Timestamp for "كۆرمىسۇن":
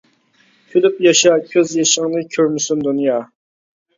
2.37-2.81